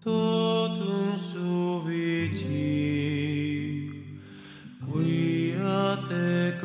[0.00, 1.12] totum
[4.80, 6.62] quia te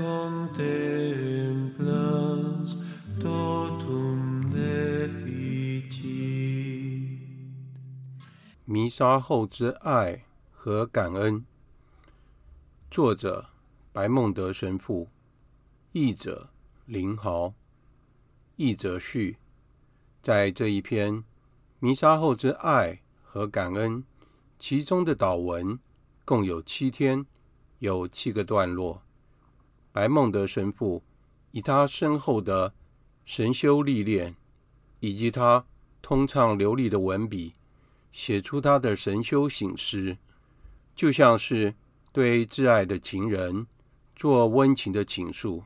[8.70, 11.46] 弥撒后之爱和感恩，
[12.92, 13.46] 作者
[13.94, 15.08] 白孟德神父，
[15.94, 16.50] 译者
[16.86, 17.54] 林豪，
[18.58, 19.38] 译者序。
[20.22, 21.24] 在这一篇
[21.80, 24.04] 弥撒后之爱和感恩，
[24.60, 25.80] 其中的祷文
[26.26, 27.26] 共有七天，
[27.80, 29.02] 有七个段落。
[29.94, 31.02] 白孟德神父
[31.52, 32.74] 以他深厚的
[33.24, 34.36] 神修历练，
[35.00, 35.66] 以及他
[36.02, 37.54] 通畅流利的文笔。
[38.12, 40.18] 写出他的神修省思，
[40.96, 41.74] 就像是
[42.12, 43.68] 对挚爱的情人
[44.16, 45.64] 做温情的倾诉，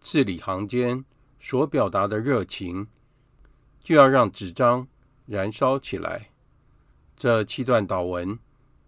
[0.00, 1.04] 字里行间
[1.38, 2.88] 所表达的热情，
[3.80, 4.88] 就要让纸张
[5.26, 6.30] 燃烧起来。
[7.16, 8.38] 这七段祷文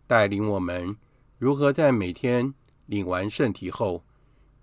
[0.07, 0.97] 带领我们
[1.39, 2.53] 如何在每天
[2.87, 4.05] 领完圣体后，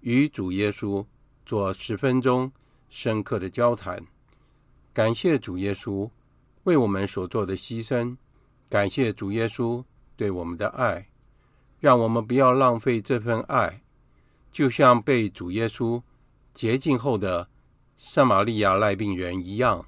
[0.02, 1.06] 与主耶稣
[1.45, 2.52] 做十分钟
[2.90, 4.06] 深刻的交谈，
[4.94, 6.10] 感谢主耶稣。
[6.68, 8.17] 为我们所做的牺牲，
[8.67, 9.86] 感谢主耶稣
[10.17, 11.08] 对我们的爱，
[11.80, 13.83] 让我们不要浪费这份爱，
[14.52, 16.04] 就像被主耶稣
[16.54, 17.48] 洁净后的
[17.98, 19.86] 圣玛利亚赖病人一样，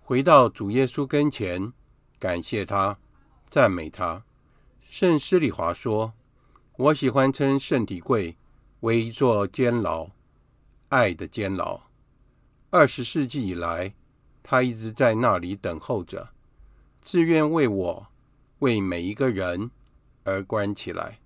[0.00, 1.72] 回到主耶稣跟前，
[2.18, 2.98] 感谢他，
[3.48, 4.24] 赞美他。
[4.82, 6.12] 圣施里华说
[6.76, 8.36] ：“我喜欢称圣体柜
[8.80, 10.08] 为一座监牢，
[10.88, 11.82] 爱的监牢。
[12.70, 13.94] 二十世纪以来。”
[14.50, 16.30] 他一直在那里等候着，
[17.00, 18.08] 自愿为我、
[18.58, 19.70] 为每一个人
[20.24, 21.20] 而关起来。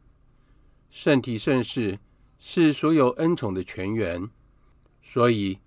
[0.90, 1.98] 圣体圣事
[2.38, 4.28] 是所有恩宠的泉源，
[5.00, 5.58] 所以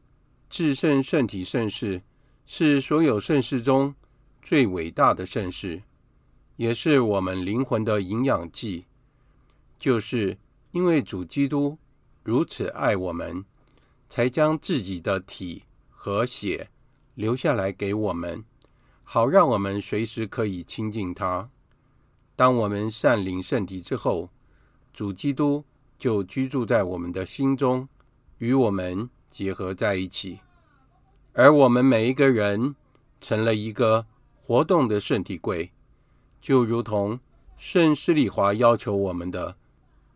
[0.48, 2.04] 至圣圣体圣事
[2.46, 3.96] 是所有圣事中
[4.40, 5.82] 最伟大的圣事，
[6.58, 8.86] 也是我们灵魂的营养剂。
[9.80, 10.38] 就是
[10.70, 11.80] 因为主基督
[12.22, 13.44] 如此爱我们，
[14.08, 16.70] 才将自己的体和血。
[17.18, 18.46] 留下来给我们，
[19.04, 21.50] 好让我们随时可以亲近他。
[22.36, 24.30] 当我们善领圣体之后，
[24.94, 25.66] 主基督
[25.98, 27.90] 就居住在我们的心中，
[28.38, 30.42] 与我们结合在一起。
[31.34, 32.76] 而我们每一个人
[33.20, 34.06] 成了一个
[34.40, 35.72] 活动的圣体柜，
[36.40, 37.20] 就如同
[37.58, 39.58] 圣施礼华要求我们的，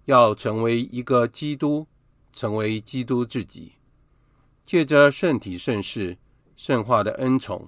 [0.06, 1.88] 要成为一个基督，
[2.31, 3.72] 成为基督自己，
[4.63, 6.19] 借着圣体圣事。
[6.56, 7.67] 圣化的恩宠，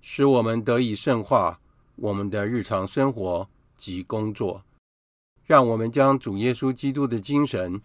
[0.00, 1.60] 使我们得以圣化
[1.96, 4.62] 我们的日常生活及工作，
[5.44, 7.80] 让我们将主耶稣基督的精神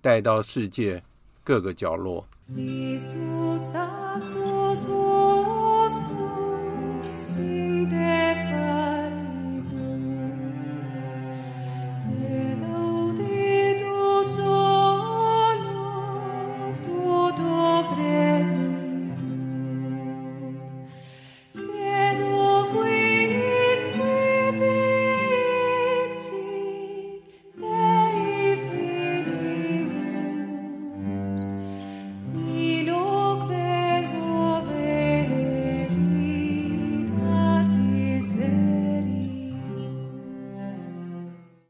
[0.00, 1.02] 带到世界
[1.42, 2.26] 各个角落。